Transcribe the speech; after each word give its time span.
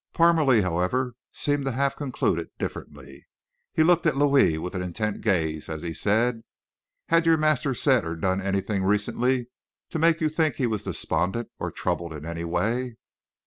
Parmalee, 0.15 0.61
however, 0.63 1.13
seemed 1.31 1.63
to 1.65 1.73
have 1.73 1.95
concluded 1.95 2.49
differently. 2.57 3.27
He 3.71 3.83
looked 3.83 4.07
at 4.07 4.17
Louis 4.17 4.57
with 4.57 4.73
an 4.73 4.81
intent 4.81 5.21
gaze 5.21 5.69
as 5.69 5.83
he 5.83 5.93
said, 5.93 6.41
"Had 7.09 7.27
your 7.27 7.37
master 7.37 7.75
said 7.75 8.03
or 8.03 8.15
done 8.15 8.41
anything 8.41 8.83
recently 8.83 9.49
to 9.91 9.99
make 9.99 10.19
you 10.19 10.27
think 10.27 10.55
he 10.55 10.65
was 10.65 10.85
despondent 10.85 11.49
or 11.59 11.69
troubled 11.71 12.13
in 12.13 12.25
any 12.25 12.43
way?" 12.45 12.95